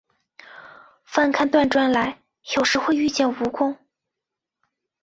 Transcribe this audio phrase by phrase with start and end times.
[1.05, 2.23] 翻开断砖来，
[2.55, 3.77] 有时会遇见蜈蚣